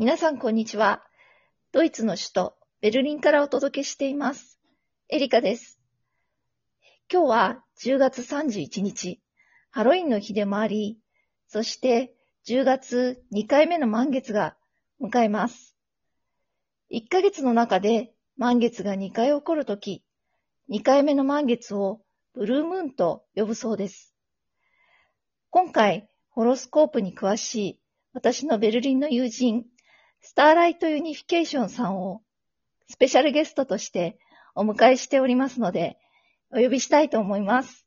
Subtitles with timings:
[0.00, 1.04] 皆さんこんにちは。
[1.72, 4.58] ドイツの首都ベルリンからお届けしています。
[5.10, 5.78] エリカです。
[7.12, 9.20] 今日は10月31日、
[9.70, 10.96] ハロウィンの日でもあり、
[11.48, 12.14] そして
[12.48, 14.56] 10月2回目の満月が
[15.02, 15.76] 迎えます。
[16.90, 20.02] 1ヶ月の中で満月が2回起こるとき、
[20.70, 22.00] 2回目の満月を
[22.32, 24.14] ブルームーンと呼ぶそうです。
[25.50, 27.80] 今回、ホロスコープに詳しい
[28.14, 29.66] 私のベルリンの友人、
[30.22, 32.22] スターライトユニフィケーションさんを
[32.88, 34.18] スペシャルゲストとして
[34.54, 35.98] お迎えしておりますので、
[36.52, 37.86] お呼びしたいと思います。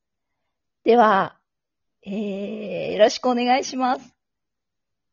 [0.83, 1.37] では、
[2.05, 4.15] えー、よろしくお願いします。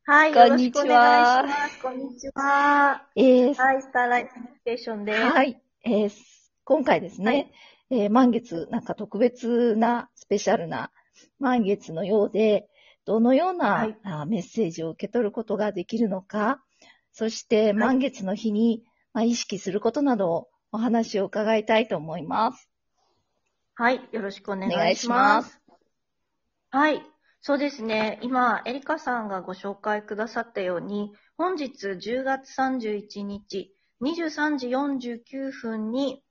[0.04, 1.44] はい、こんにちは。
[1.82, 3.06] こんにちは。
[3.14, 5.20] えー、はい、スターライトコミュニケーションです。
[5.20, 6.10] はい、えー、
[6.64, 7.52] 今回ですね、
[7.90, 10.90] えー満月、なんか特別なスペシャルな
[11.38, 12.68] 満月のようで、
[13.04, 16.62] どのような、はいあメッセージを受け取ることができるのか、
[17.12, 22.68] そして満月の日に、まあ、意識することなどをお話を伺いたいと思います。
[23.74, 25.16] はい、よろしくお願いしま。
[25.16, 25.60] ますす。
[26.70, 27.02] はい、
[27.40, 28.18] そうですね。
[28.22, 36.22] 今、エリカさんがご紹介くださったように、本日10月31日、23時49分に、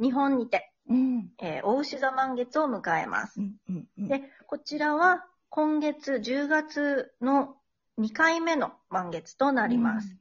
[0.00, 1.30] 日本にて、うん。
[1.38, 3.40] えー、大牛座満月を迎えます。
[3.40, 7.56] うんうんうんで、こちらは今月10月の
[7.98, 10.16] 2回目の満月となります。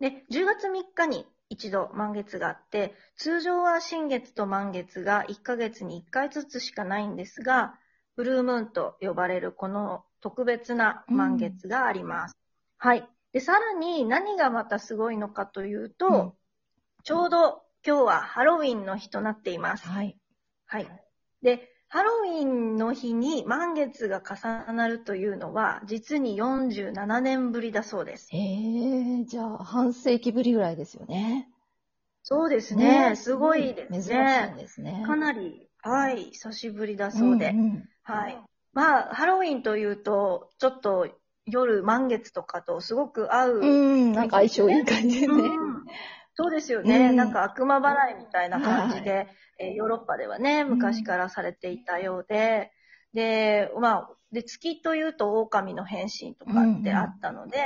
[0.00, 0.10] はい。
[0.12, 7.78] で、10月3日に一度満月があって、通常は新月と満月が1ヶ月に1回ずつしかないんですが、
[8.16, 12.36] ブルームーンと呼ばれるこの特別な満月があります。
[12.76, 13.08] はい。
[13.32, 16.32] で、さらに何がまたすごいのかというと、うん
[17.04, 19.88] ちょうど今日はハロウィンの日となっています。
[19.88, 20.18] はい。
[20.66, 20.86] はい。
[21.42, 28.28] で、ハロウィンの日に満月が重なるというのは、実に47年ぶりだそうです。
[28.32, 31.48] えー、じゃあ、半世紀ぶりぐらいですよね。
[32.22, 33.16] そうですね。
[33.16, 34.58] すごいです珍しい。
[34.58, 35.02] ですね。
[35.06, 37.52] かなり、はい、久しぶりだそうで。
[37.52, 38.38] んんはい。
[38.74, 41.08] まあ、ハロウィンというと、ちょっと
[41.46, 43.60] 夜満月とかとすごく合う。
[43.60, 45.32] うん、なんか相性いい感じでね。
[45.32, 45.84] うん
[46.40, 49.26] そうですよね、うんなんか悪魔払いみたいな感じで、
[49.58, 52.70] えーヨーロッパではね、昔からされていたようで、
[53.12, 57.58] で、まあ、で、月というと狼の変身とかってあったので、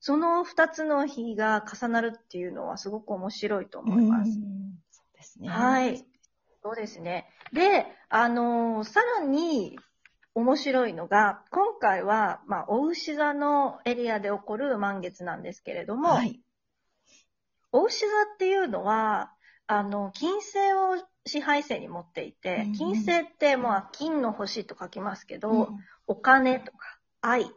[0.00, 4.30] その二つの日が重なるっていうのはすごく面白いと思います。
[4.30, 5.48] うんそうですね。
[5.50, 6.02] はい。
[6.62, 7.26] そうですね。
[7.52, 9.78] で、あのーさらに
[10.34, 16.40] 面白いのが、今回は、まあ、お牛座のエリアで起こる満月なんですけれども、はい。
[17.74, 19.32] お牛座っていうのは、
[19.66, 27.50] あの、金星を支配星に持っていてうん、金星って、まあ、金の星と書きますけど、うんお金とか、愛、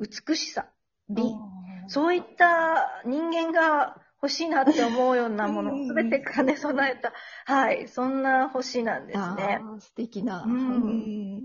[0.00, 0.66] 美しさ、
[1.08, 7.12] 美、うんそういった人間が欲しいなって思うようなものうんを全て兼ね備えた、
[7.46, 9.60] はい、そんな星なんですね。
[9.78, 10.44] 素敵な。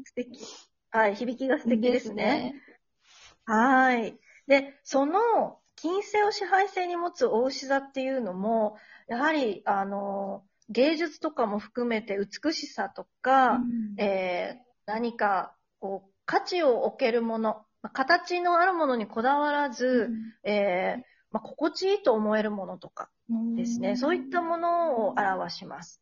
[0.05, 0.43] 素敵。
[0.89, 2.25] はい、響きが素敵ですね。
[2.25, 2.55] ね。
[3.45, 4.17] はい。
[4.47, 8.77] で、その、金星を支配性に持つ大牛座っていうのも、
[9.09, 20.09] やはり、あの、芸術とかも含めて美しさとか、うんえー何か、こう、価値を置けるもの、まあ形のあるものにこだわらず、
[20.43, 23.09] えーまあ、心地いいと思えるものとか
[23.57, 26.01] ですね、そういったものを表します。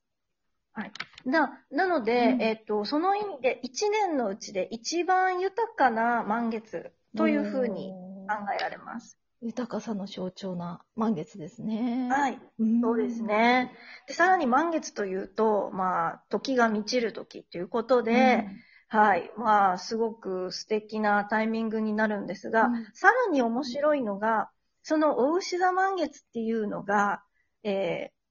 [0.73, 0.91] はい。
[1.25, 7.91] な、なので、うんえっ、と、その意味で、一年のうちで一番豊かな満月というふうに
[8.27, 9.17] 考えられます。
[9.41, 12.09] 豊かさの象徴な満月ですね。
[12.09, 12.39] はい。
[12.59, 13.21] うんそうです。
[13.23, 13.71] ね。
[14.07, 18.47] で、さらに満月というと、まあ、時が満ちる時ということで、
[18.87, 19.31] はい。
[19.37, 24.49] まあ、すごく素敵なタイミングになるんですが、うんさらに面白いのが、
[24.83, 27.23] その大牛座満月っていうのが、
[27.63, 28.21] えー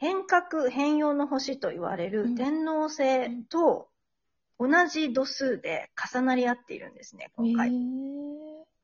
[0.00, 3.88] 変革、変容の星と言われうんる天王星と
[4.58, 7.68] 同じ度数で重なり合っているんですね、今回。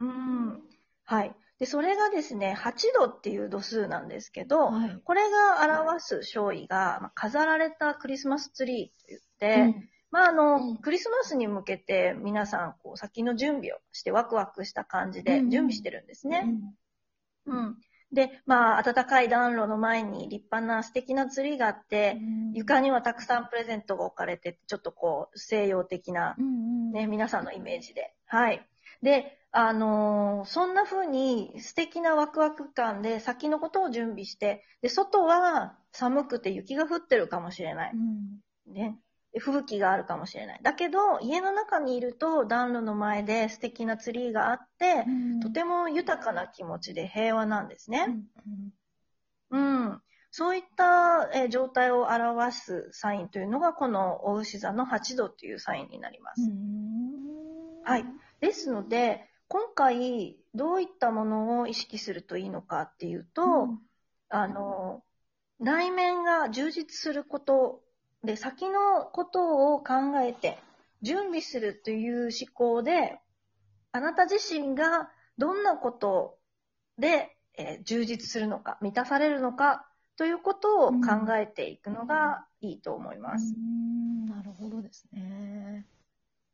[0.01, 0.63] うん。
[1.05, 1.35] はい。
[1.65, 5.01] で、それがですね、8度っていう度数なんですけど、はい。
[5.03, 9.19] これが表す勝意が、まあ飾られたクリスマスツリーと言
[9.73, 16.45] って、まあ、あの、うんクリスマスに向けて皆さん、こう、先の準備をしてワクワクした感じでうん準備してるんですうんね。
[17.47, 17.77] うん。
[18.13, 22.19] で、まあ、暖かい暖炉の前に立派な素敵なツリーがあって、
[22.53, 28.15] 床にはたくさんプレゼントが置かれてて、ちょっとこう、西洋的なうんうんね、皆さんのイメージで。
[28.27, 28.69] はい。
[29.03, 37.93] で、あのーそんな風に素敵なワクワク感で先のことを準備して、で、外は寒くて雪が降ってるかもしれない。
[37.95, 37.97] う
[38.71, 38.99] んね。
[39.39, 40.61] 吹雪があるかもしれない。
[40.63, 45.05] だけど、家の中にいると暖炉の前で素敵なツリーがあって、
[45.41, 48.07] とても豊かな気持ちで平和なんですね。
[49.51, 50.03] うん。
[50.33, 56.43] そういった、えー状態を表すサインというのが、このお牛座の8度というサインになります。
[57.85, 58.05] はい。
[58.41, 63.69] ですので、今回、どういったものを意識するといいのかっていうと、
[64.29, 65.03] あの、
[65.61, 67.83] 内面が充実すること
[68.23, 70.59] で、先のことを考えて、
[71.03, 73.21] 準備するという思考で、
[73.93, 76.39] あなた自身がどんなこと
[76.99, 79.87] で、えー充実するのか、満たされるのか、
[80.17, 83.55] ということを考えていくのがいいと思います。
[83.57, 85.87] うんなるほどですね。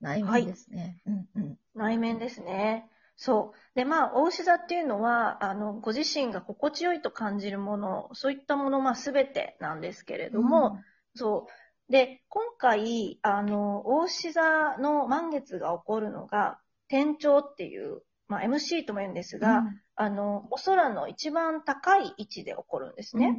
[0.00, 1.00] 内面ですね。
[1.06, 1.58] うんうん。
[1.74, 2.90] 内面ですね。
[3.16, 3.76] そう。
[3.76, 10.78] で、まあ、大牛座っていうのは、あの、ご自身が心地よいと感じるもの、そういったもの、まあ、すべてなんですけれども、
[11.14, 11.46] そ
[11.88, 11.92] う。
[11.92, 19.64] で、今回、あの、大牛座の満月が起こるのが、天頂っていう、まあ、MC とも言うんですが、
[19.96, 23.36] あの、お空の一番高い位置で起こるんですね。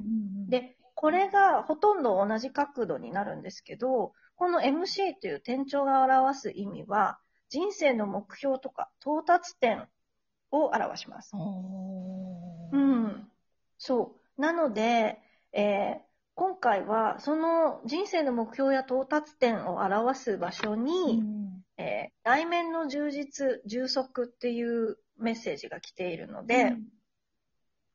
[0.48, 7.20] で、これがほとんど同じ角度になるんですけど、この MC という点頂が表す意味は、
[7.52, 9.88] 人生の目標とか到達点
[10.52, 11.32] を表します。
[12.72, 13.30] うん。
[13.78, 14.42] そう。
[14.42, 15.20] なので、
[15.54, 21.22] えー今回はその人生の目標や到達点を表す場所に、
[21.78, 26.78] えー内面の充実、充足っていうメッセージが来ているので、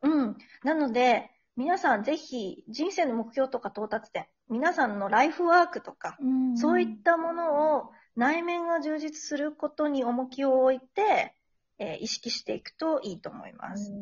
[0.02, 0.36] うん。
[0.62, 11.34] なので、皆さんぜひ人生の目標とか到達点、皆さんのライフワークとか、うんそういったものを内面が充実することに重きを置いて、
[11.78, 13.92] えー意識していくといいと思います。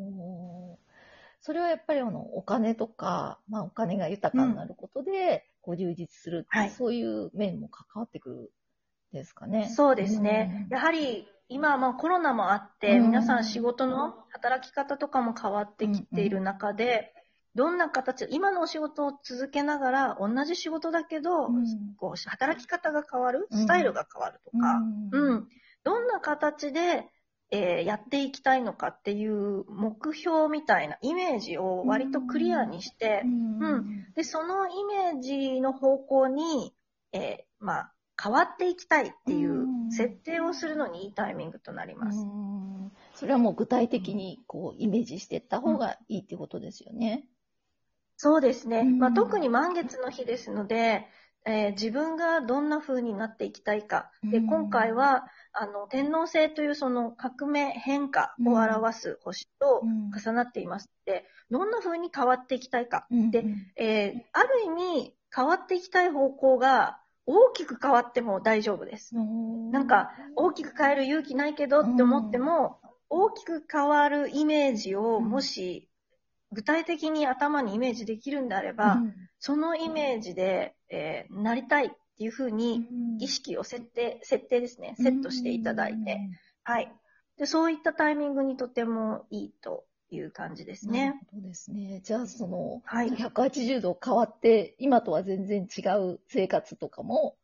[1.41, 8.35] それはやっぱりあのお金とか、まあ、お金が豊かになることで、こう充実するはいそういう面も関わってくる
[9.13, 9.69] んですかね。
[9.69, 10.67] そうですね。
[10.71, 17.14] やはり今はまあコロナもあって、うん皆さん仕事の働き方とかも変わってきている中で、
[17.55, 21.95] どんな形、今のお仕事を続けながら、同じ仕事だけど、うん。
[21.97, 23.59] こう働き方が変わる、うん。
[23.59, 25.31] スタイルが変わるとか、うん。
[25.31, 25.49] うん。
[25.85, 27.09] どんな形で、
[27.51, 34.07] えーやっていきたいのかっていう目標みたいなイメージを割とクリアにして、うん。
[34.15, 36.75] で、そのイメージの方向に、
[37.13, 39.93] えーまあ、変わっていきたいっていううん。
[39.93, 42.19] 設定をするのにいいタイミングとなります。
[42.19, 42.93] うん。
[43.15, 47.29] それはもう具体的にこうイメージしていった方がいいってことですよね。
[48.17, 48.79] そうですね。
[48.81, 51.07] うんまあ、特に満月の日ですので、
[51.47, 54.11] えー自分がどんな風になっていきたいか。
[54.23, 63.07] で、うん今回は、あの、天王星というその革命変化を表す星とうん重なっていますので、どんな風に変わっていきたいか。
[63.11, 63.45] うんで
[63.77, 69.15] えーある意味、変わっていきたい方向が大きく変わっても大丈夫です。
[69.71, 72.81] なんか、大きく変える勇気ないけどって思っても、
[73.11, 75.89] 大きく変わるイメージをうんもし
[76.55, 79.03] 具体的に頭にイメージできるんであれば、
[79.39, 82.87] そのイメージで、えーなりたいっていうふうに
[83.21, 86.21] 意識を設定、設定ですね、セットしていただいて、
[86.63, 86.93] はい。
[87.37, 91.19] で、そういったタイミングにとてもいいという感じですね。
[91.33, 92.01] ほどですね。
[92.05, 97.37] じゃあ、その、はい180度変わって、今とは全然違う生活とかも、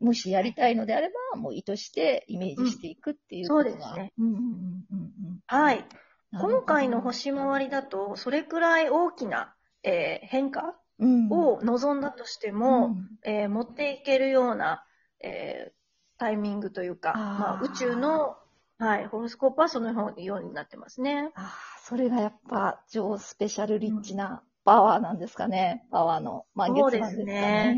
[0.00, 3.70] もしやりたいのであれば、もう意図してイメージしていくっていうことが。
[3.70, 5.02] そうですねうんうんうんうんう
[5.32, 5.40] ん。
[5.46, 5.84] はい。
[6.32, 14.84] 今回の星回りだと、それくらい大きな、えー変化うんを望んだとしても、えー持っていけるような、
[15.20, 15.72] えー
[16.18, 18.36] タイミングというか、あーまあ、宇宙の、
[18.78, 21.32] はい、ホロスコープはそのようになってますね。
[21.34, 25.86] ああ、それがやっぱ超スペシャルリッチなパワーなんですかね。
[25.90, 27.76] パワーの満月なんですかね。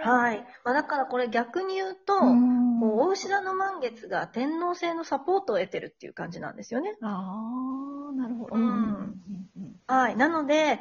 [0.00, 0.44] はい。
[0.64, 6.96] まあ、だからこれ逆に言うと、うんこう大牛座の満月が天王星のサポートを得てるっていう感じなんですよね。
[7.02, 8.56] ああ、なるほど。
[8.56, 10.16] うんうんはい。
[10.16, 10.80] なので、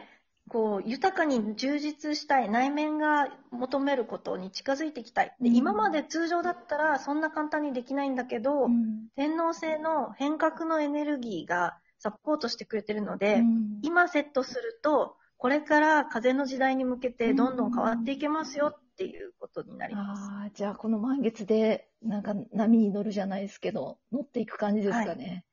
[0.49, 5.35] こう、豊かに充実したい、内面が求めることに近づいていきたい。
[5.39, 20.21] でうん今まで通常だったらそんな簡単にできないんだけど、うん天王星の変革のエネルギーがサポートしてくれてるので、うん今セットすると、これから風の時代に向けてどんどん変わっていけますよっていうことになります。
[20.31, 25.45] ああ、じゃあこの満月で、なんか波に乗るじゃないですけど、乗っていく感じですかね。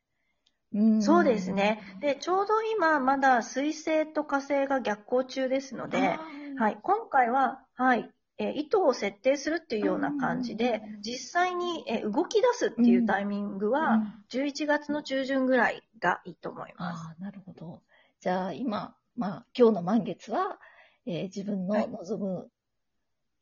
[0.75, 1.81] うんそうですね。
[2.01, 6.19] で、ちょうど今まだ水星と火星が逆行中ですので、
[6.59, 17.05] はい、今回は、はい、えー意図を設定するっていうような感じでうん、実際に、えー動き出すっていうタイミングは、うん11月の中旬ぐらいがいいと思います。
[17.07, 17.83] ああ、なるほど。
[18.21, 20.59] じゃあ今、まあ今日の満月は、
[21.05, 22.49] えー自分のはい望む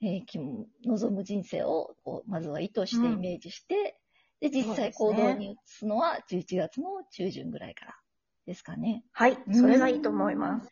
[0.02, 0.38] えーき
[0.84, 3.96] 望む人生をこうまずは意図してイメージして、
[4.40, 7.94] で、実際そうですね行動に移すのは11月の中旬ぐらいから
[8.46, 9.04] ですかね。
[9.12, 9.36] はい。
[9.52, 10.70] それがいいと思います。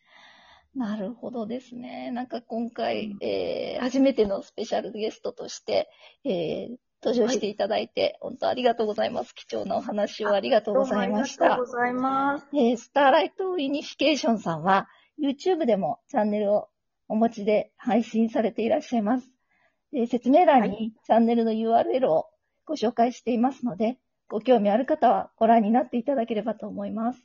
[0.75, 2.11] なるほどですね。
[2.11, 5.89] なんか今回、うんえー初めてのスペシャルゲストとして、
[6.25, 9.33] えー登場していただいて、本当ありがとうございます。
[9.33, 11.67] 貴重なお話をありがとうございましたありがとう。
[11.67, 12.49] ございます。
[12.53, 14.89] えースターライトユニフィケーションさんは、
[15.23, 16.69] YouTube でもチャンネルを
[17.09, 19.29] お持ちで配信されていらっしゃいます。
[19.93, 22.27] えー説明欄はにチャンネルの URL を
[22.67, 23.99] ご紹介していますので、
[24.29, 27.21] ご興味ある方はご覧になっていただければと思います。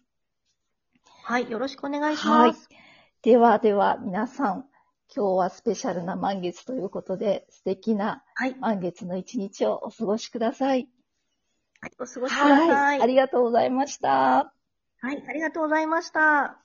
[1.24, 1.52] はい。
[1.52, 2.70] よろしくお願いします。
[3.22, 4.66] ではでは皆さん、
[5.16, 8.56] 今日はスペシャルな満月ということで、素敵なはい。
[8.60, 10.88] 満月の一日をお過ごしください。
[11.82, 11.92] はい。
[12.00, 13.02] お過ごしください。
[13.02, 14.54] ありがとうございました。
[15.02, 15.24] はい。
[15.28, 16.63] ありがとうございました。